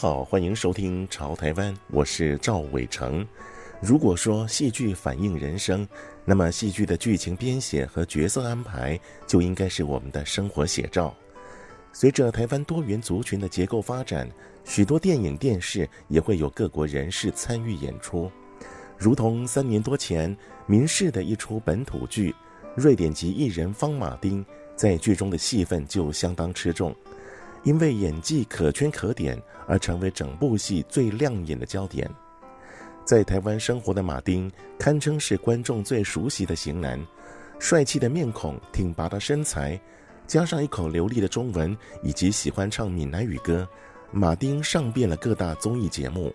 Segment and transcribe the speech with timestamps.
[0.00, 3.26] 好，欢迎收听《潮台湾》，我是赵伟成。
[3.80, 5.84] 如果说戏剧反映人生，
[6.24, 11.12] 那么戏剧的剧情编写和角色安排就应该是我们的生活写照。
[11.92, 14.30] 随着台湾多元族群的结构发展，
[14.64, 18.30] 许多电影、电视也会有各国人士参与演出。
[18.96, 20.34] 如同三年多前
[20.66, 22.32] 民视的一出本土剧，
[22.76, 24.46] 瑞典籍艺人方马丁
[24.76, 26.94] 在剧中的戏份就相当吃重。
[27.68, 32.10] 因为演技可圈可点，而成为整部戏最亮眼的焦点。
[33.04, 36.98] 在台湾生活的马丁，堪称是观众最熟悉的型男，
[37.58, 39.78] 帅气的面孔、挺拔的身材，
[40.26, 43.68] 加上一口流利的中文，以及喜欢唱闽南语歌，
[44.12, 46.34] 马丁上遍了各大综艺节目。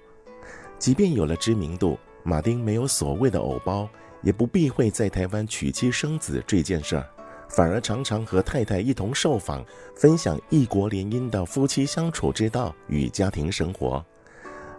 [0.78, 3.89] 即便有了知名度，马丁没有所谓的偶包，
[4.22, 7.09] 也不避讳在台湾娶妻生子这件事儿。
[7.56, 9.64] 反而常常和太太一同受访，
[9.96, 14.04] 分享异国联姻的夫妻相处之道与家庭生活。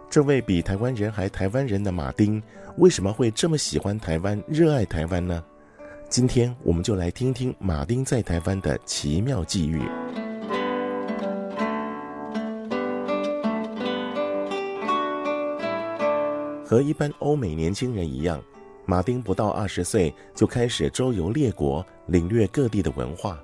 [0.09, 2.41] 这位比台湾人还台湾人的马丁，
[2.77, 5.41] 为什么会这么喜欢台湾、热爱台湾呢？
[6.09, 9.81] 今天我们就来听听马丁在台湾的奇妙际遇。
[16.65, 18.41] 和一般欧美年轻人一样。
[18.85, 23.41] 马丁不到二十岁就开始周游列国，领略各地的文化。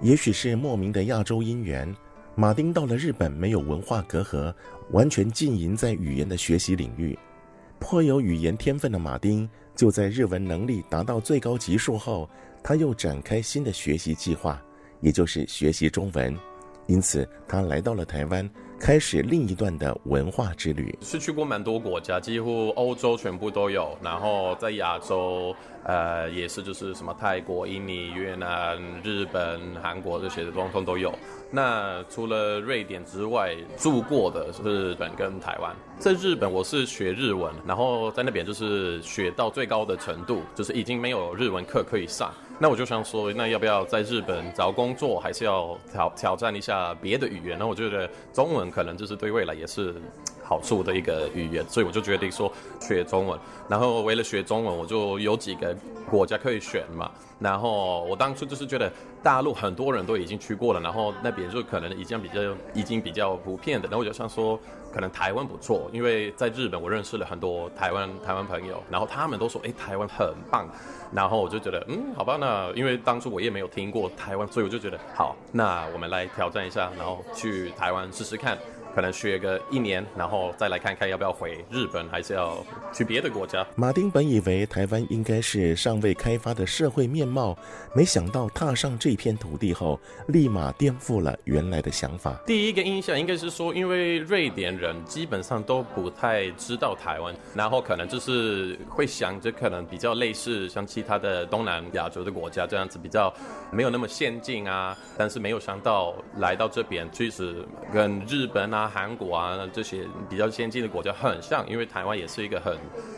[0.00, 1.92] 也许是莫名的亚洲姻缘，
[2.36, 4.54] 马丁到了日本没有文化隔阂，
[4.92, 7.18] 完全浸淫在语言的学习领域。
[7.80, 12.30] 颇有语言天分的马丁，就在日文能力达到最高级数后，
[12.62, 14.62] 他又展开新的学习计划，
[15.00, 16.36] 也就是学习中文。
[16.86, 18.48] 因此，他来到了台湾。
[18.80, 31.12] 开始另一段的文化之旅，是去过蛮多国家，几乎欧洲全部都有，然后在亚洲，呃，也是就是什么泰国、印尼、越南、日本、韩国这些的，通通都有。
[31.50, 35.74] 那除了瑞典之外，住过的是日本跟台湾。
[35.98, 42.32] 在日本，我是学日文，然后在那边就是学到最高的程度，就是已经没有日文课可以上。
[42.60, 47.56] 那我就想说，那要不要在日本找工作，还是要挑挑战一下别的语言？
[47.58, 49.94] 那我觉得中文可能就是对未来也是
[50.48, 52.50] 好处的一个语言，所以我就决定说
[52.80, 53.38] 学中文。
[53.68, 55.76] 然后为了学中文，我就有几个
[56.10, 57.10] 国家可以选嘛。
[57.38, 58.90] 然后我当初就是觉得
[59.22, 62.40] 大陆很多人都已经去过了，然后那边就可能已经比较
[62.74, 63.86] 已经比较普遍的。
[63.88, 64.58] 然后我就想说，
[64.92, 70.66] 可能台湾不错，因为在日本我认识了很多台湾台湾朋友，然后他们都说，哎，台湾很棒。
[71.10, 78.58] 然后我就觉得，嗯，好吧，那因为当初我也没有听过台湾，所以我就觉得，好，那我们来挑战一下，然后去台湾试试看。
[78.98, 82.56] 可能学个一年，然后再来看看要不要回日本，还是要
[82.92, 83.64] 去别的国家。
[83.76, 87.56] 马丁本以为台湾应该是尚未开发的社会面貌，
[87.94, 92.40] 没想到踏上这片土地后，立马颠覆了原来的想法。
[92.44, 103.32] 第一个印象应该是说，因为瑞典人基本上都不太知道台湾，然后可能就是会想着可能比较类似像其他的东南亚洲的国家这样子，比较
[103.70, 104.98] 没有那么先进啊。
[105.16, 108.87] 但是没有想到来到这边，其实跟日本啊。
[108.88, 112.76] 韩国啊，这些比较先进的国家很像，因为台湾也是一个很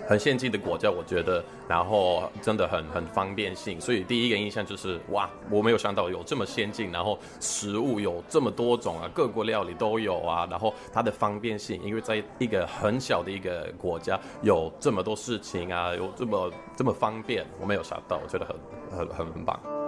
[0.08, 19.79] 很先进的国家，我觉得，然后真的很很方便性，所以第一个印象就是哇，我没有想到有这么先进，然后食物有这么多种啊，各国料理都有啊，然后它的方便性，因为在一个很小的一个国家有这么多事情啊，有这么这么方便，我没有想到，我觉得很很很很棒。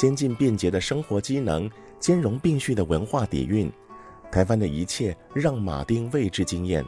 [0.00, 3.70] 先进便捷的生活机能，兼容并蓄的文化底蕴，
[4.32, 6.82] 台湾的一切让马丁为之惊艳。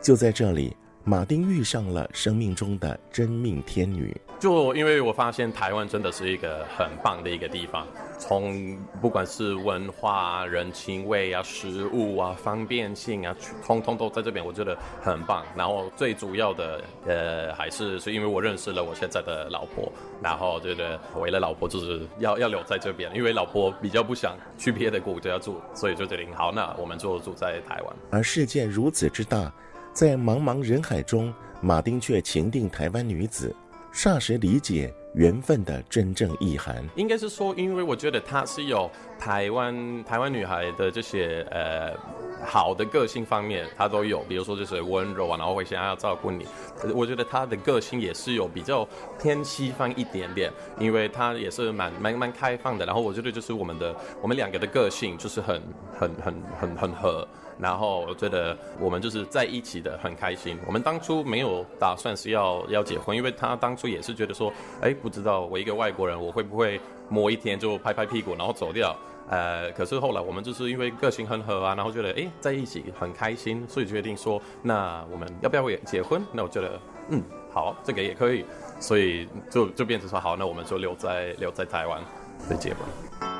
[0.00, 4.16] 就在这里，马丁遇上了生命中的真命天女。
[4.38, 7.86] 就因为我发现台湾真的是一个很棒的一个地方，
[8.18, 15.44] 从不管是文化、人情味啊、食物啊、方便性啊，通通都在这边，我觉得很棒。
[15.56, 27.96] 然后最主要的，呃，还是是因为我认识了我现在的老婆，然后觉得为了老婆就是要要留在这边，因为老婆比较不想去别的国家住，所以就决定好，那我们就住在台湾。
[28.10, 29.52] 而世界如此之大，
[29.92, 33.54] 在茫茫人海中，马丁却情定台湾女子。
[33.92, 41.92] 霎时理解缘分的真正意涵，应该是说，因为我觉得她是有台湾台湾女孩的这些呃
[42.42, 46.46] 好的个性方面，她都有，比如说就是温柔啊，然后会想要照顾你。
[46.94, 48.88] 我觉得她的个性也是有比较
[49.20, 52.86] 偏西方一点点，因为她也是蛮蛮蛮开放的。
[52.86, 55.62] 然后我觉得就是我们的我们两个的个性就是很
[55.94, 57.28] 很很很很合。
[57.62, 60.58] 然后我觉得我们就是在一起的很开心。
[60.66, 68.94] 我们当初没有打算是要要结婚，因为他当初也是觉得说，哎，不知道我一个外国人，我会不会某一天就拍拍屁股然后走掉？
[69.28, 76.20] 呃，可是后来我们就是因为个性很合啊，然后觉得哎在一起很开心，所以决定说，那我们要不要也结婚？
[76.32, 77.22] 那我觉得嗯
[77.52, 78.44] 好，这个也可以，
[78.80, 82.02] 所以就就变成说好，那我们就留在留在台湾
[82.50, 83.31] 再结婚。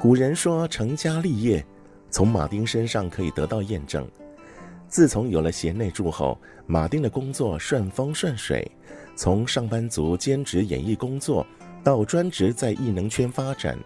[0.00, 1.64] 古人说成家立业，
[2.08, 4.08] 从马丁身上可以得到验证。
[4.86, 8.70] 自从有了贤内助后，马丁的工作顺风顺水，
[9.16, 11.44] 从上班族兼职演艺工作，
[11.82, 13.76] 到专职在艺能圈发展，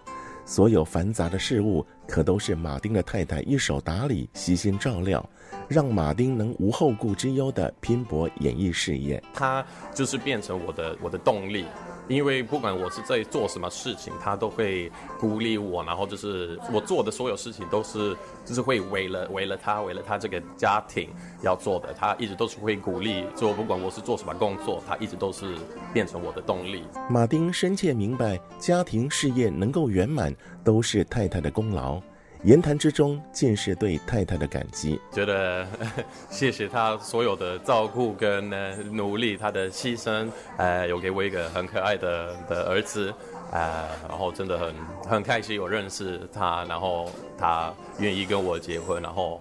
[0.44, 5.26] 所有繁杂的事物可都是马丁的太太一手打理、悉心照料，
[5.67, 9.23] 让马丁能无后顾之忧地拼搏演艺事业。
[9.32, 11.65] 他就是变成我的我的动力。
[12.08, 21.08] 因为不管我是在做什么事情，他都会鼓励我，然后就是我做的所有事情都是就是会为了为了他为了他这个家庭
[21.43, 25.54] 要做的，他一直都是会鼓励就，不管我是做什么工作，他一直都是
[25.93, 26.82] 变成我的动力。
[27.08, 30.34] 马丁深切明白，家庭事业能够圆满，
[30.64, 32.00] 都是太太的功劳。
[32.44, 35.65] 言谈之中尽是对太太的感激，觉得
[36.29, 38.50] 谢谢他所有的照顾跟
[38.91, 43.15] 努力，他的牺牲，呃，有给我一个很可爱的的儿子，
[43.53, 44.75] 呃，然后真的很
[45.09, 47.09] 很开心，有认识他，然后
[47.39, 49.41] 他愿意跟我结婚，然后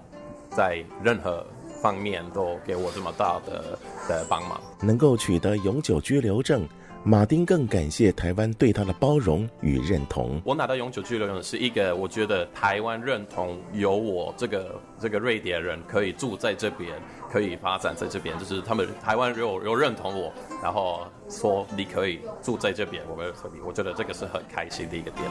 [0.52, 1.44] 在任何
[1.82, 6.68] 方面都给我这么大的的帮忙，能够取得永久居留证。
[7.04, 10.40] 马丁更感谢台湾对他的包容与认同。
[10.46, 16.92] 我拿到永久居留证是一个，我觉得台湾认同有我这个这个瑞典人可以住在这边，
[17.28, 20.32] 可以发展在这边，就是他们台湾有有认同我，
[20.62, 25.28] 然后说你可以住在这边，我们这里，我觉得这个是很开心的一个点。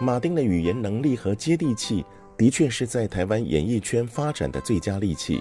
[0.00, 2.06] 马丁的语言能力和接地气。
[2.42, 5.40] 的确是在台湾演艺圈发展的最佳利器。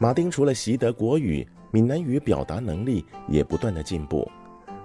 [0.00, 4.28] 马丁除了习得国语、闽南语表达能力也不断的进步，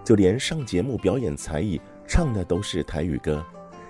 [0.06, 3.44] 就连上节目表演才艺，唱的都是台语歌，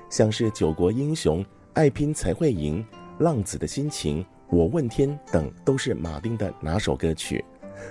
[0.09, 1.39] 像是《九国英雄》、
[1.73, 2.81] 《爱拼才会赢》、
[3.21, 7.43] 《浪子的心情》、《我问天》等，都是马丁的拿手歌曲。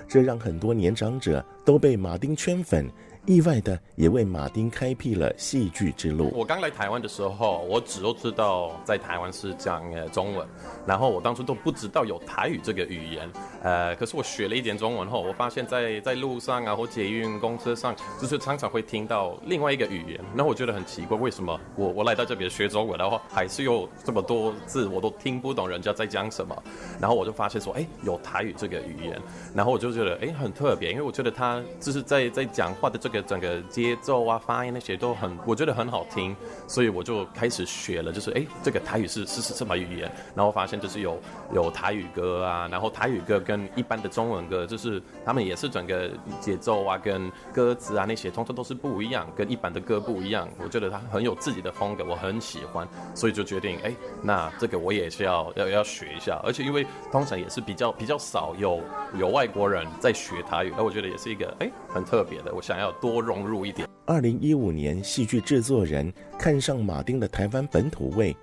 [0.07, 2.89] 这让很多年长者都被马丁圈粉。
[3.29, 6.31] 意外的也为马丁开辟了戏剧之路。
[6.33, 10.47] 我刚来台湾的时候，我只都知道在台湾是讲呃中文，
[10.83, 13.29] 然后我当初都不知道有台语这个语言。
[13.61, 20.19] 呃，可是我学了一点中文后，我发现在在路上啊或捷运公车上，就是常常会听到另外一个语言。
[20.33, 26.63] 那我觉得很奇怪，为什么我我来到这边学中文，然后还是有这么多字我都听不懂人家在讲什么？
[26.99, 29.21] 然后我就发现说，哎，有台语这个语言，
[29.53, 33.18] 然后我就觉得哎很特别，因为我觉得他就是在在讲话的这个。
[33.21, 36.35] 整个节奏啊、发音那些都很，我觉得很好听，
[36.67, 38.11] 所以我就开始学了。
[38.11, 40.11] 就是哎，这个台语是是是什么语言？
[40.35, 41.19] 然后发现就是有
[41.53, 46.09] 有台语歌啊，然后台语歌跟一般的中文歌，就是他们也是整个
[46.39, 50.47] 节奏啊、跟歌词啊那些，通常都是不一样，跟一般的歌不一样。
[50.63, 56.39] 我觉得他很有自己的风格，我很喜欢，所以就决定哎，那这个我也是要要要学一下。
[56.43, 58.81] 而且因为通常也是比较比较少有
[59.17, 63.08] 有外国人在学台语，那我觉得也是一个哎很特别的，我想要多。
[63.09, 63.87] 多融入一点。
[64.05, 68.35] 二零一五年，戏剧制作人看上马丁的台湾本土味，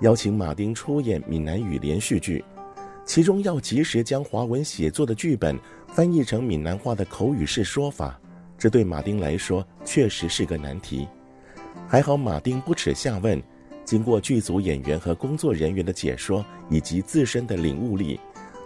[0.00, 2.42] 邀请马丁出演闽南语连续剧，
[3.04, 8.18] 其中要及时将华文写作的剧本翻译成闽南话的口语式说法，
[8.56, 11.06] 这对马丁来说确实是个难题。
[11.86, 13.42] 还好马丁不耻下问，
[13.84, 18.18] 经过剧组演员和工作人员的解说，以及自身的领悟力。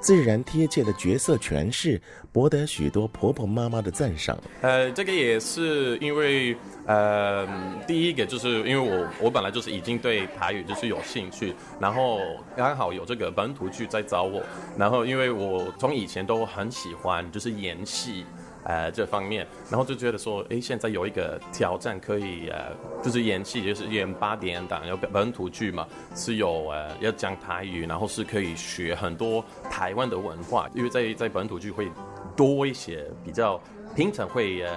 [0.09, 2.01] 自然贴切的角色诠释，
[2.33, 4.39] 博得许多婆婆妈妈的赞赏。
[4.63, 7.47] 呃，这个也是因为，呃，
[7.87, 12.21] 第一个就是因为我我本来就是已经对台语就是有兴趣，然后
[12.57, 14.43] 刚好有这个本土剧在找我，
[14.79, 18.25] 然后因为我从以前都很喜欢就是演戏。
[18.65, 22.73] 呃，这方面，然后就觉得说，哎，现在有一个挑战可以，呃，
[23.03, 31.91] 就是演戏，就是演八点档，有本土剧嘛，是有呃要讲台语，然后是可以学很多台湾的文化，因为在在本土剧会
[32.37, 33.61] 多一些比较
[33.97, 34.71] 平常会呃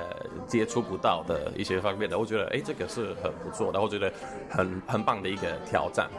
[0.48, 4.12] 接触不到的一些方面的，我觉得，哎，这个是很不错的，我觉得
[4.50, 6.10] 很很棒的一个挑战。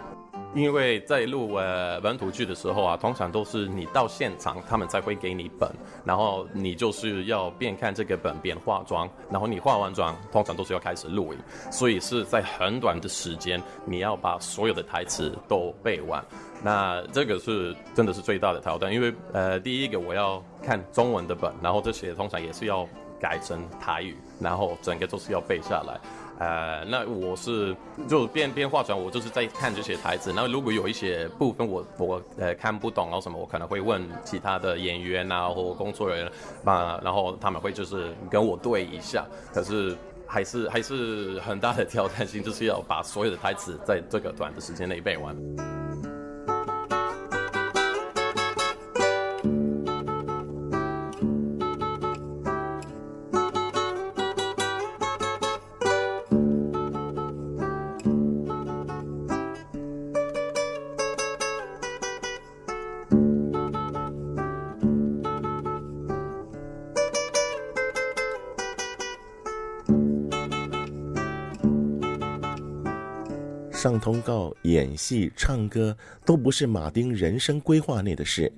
[0.54, 5.70] 因为在录呃本土剧的时候啊，通常都是你到现场，他们才会给你本，
[6.04, 11.38] 然后你就是要边看这个本边化妆，然后你化完妆，通常都是要开始录影，
[11.70, 16.22] 所以是在很短的时间，你要把所有的台词都背完。
[16.62, 22.86] 那这个是真的是最大的挑战，因为呃第一个我要看中文的本，然后这些通常也是要
[23.18, 25.98] 改成台语，然后整个都是要背下来。
[26.42, 27.74] 呃，那我是
[28.08, 30.32] 就边边化妆，我就是在看这些台词。
[30.34, 36.32] 那如果有一些部分我我呃看不懂，啊什么，我可能会问其他的演员啊或工作人员，
[36.64, 39.24] 啊，然后他们会就是跟我对一下。
[39.54, 39.96] 可是
[40.26, 45.36] 还是还是很大的挑战性，就是要把所有的台词在这个短的时间内背完。
[73.82, 78.52] 上通告、演戏、唱歌都不是马丁人生规划内的事，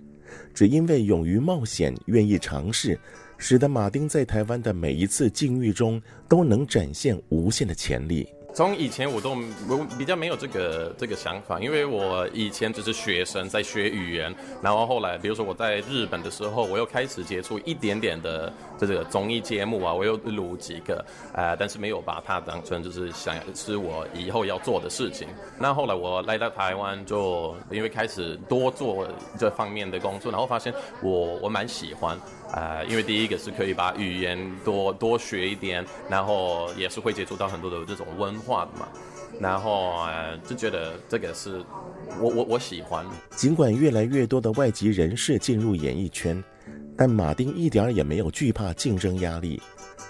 [0.52, 3.00] 只因为勇于冒险、愿意尝试，
[3.38, 8.28] 使得马丁在台湾的每一次境遇中都能展现无限的潜力。
[8.54, 9.30] 从以前我都
[9.68, 14.32] 我比较没有这个这个想法，因为我以前只是学生在学语言，
[14.62, 25.26] 然后后来比如说我在日本的时候，我又开始接触一点点的这个综艺节目啊，我又录几个，啊、但是没有把它当成就是想是我以后要做的事情。
[25.58, 29.04] 那后来我来到台湾，就因为开始多做
[29.36, 32.16] 这方面的工作，然后发现我我蛮喜欢。
[32.56, 38.88] 呃，因为第一个是可以把语言多多学一点，然后也是会接触到很多的这种文化的嘛，
[39.40, 41.64] 然后呃就觉得这个是
[42.20, 43.04] 我我我喜欢。
[43.34, 46.42] 尽管越来越多的外籍人士进入演艺圈，
[46.96, 49.60] 但马丁一点也没有惧怕竞争压力，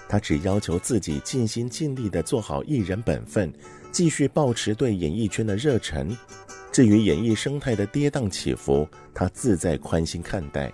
[0.07, 3.51] 他只要求自己尽心尽力地做好艺人本分，
[3.91, 6.15] 继续保持对演艺圈的热忱。
[6.71, 10.71] 至于演艺生态的跌宕起伏，他自在宽心看待。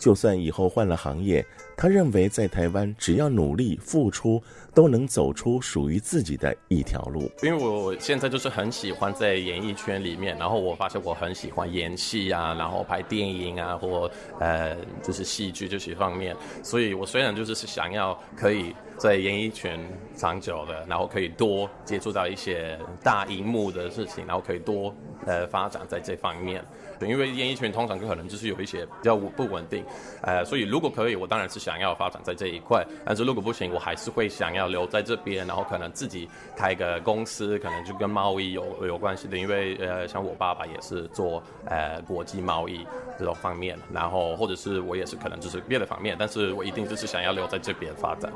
[0.00, 1.44] 就算以后换了行业，
[1.76, 4.42] 他认为在台湾只要努力付出，
[4.74, 7.30] 都能走出属于自己的一条路。
[7.42, 16.36] 因为我现在就是很喜欢在演艺圈里面，然后我发现我很喜欢演戏啊，然后拍电影啊，或呃就是戏剧这些方面。
[16.62, 19.78] 所以我虽然就是是想要可以在演艺圈
[20.14, 24.94] 长久的，然后可以多接触到一些大荧幕的事情，然后可以多
[25.26, 26.64] 呃发展在这方面。
[27.00, 29.82] 因为演艺圈通常可能就是有一些比较不稳定，
[30.20, 32.86] 呃，所以如果可以，我当然是想要发展在这一块。
[33.06, 39.36] 但是如果不行，我还是会想要要留在这边，然后可能自己开个公司，可能就跟贸易有有关系的。
[39.36, 42.86] 因为呃，像我爸爸也是做呃国际贸易
[43.18, 48.30] 这种方面，然后或者是我也是可能就是别的方面，但是我一定就是想要留在这边发展。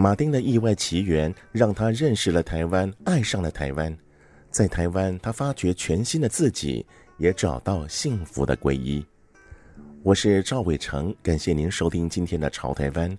[0.00, 3.94] 马丁的意外奇缘让他认识了台湾，爱上了台湾。
[4.48, 6.86] 在台湾，他发掘全新的自己，
[7.16, 9.04] 也找到幸福的皈依。
[10.04, 13.10] 我是赵伟成，感谢您收听今天的《潮台湾》，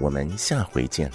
[0.00, 1.08] 我们下回见。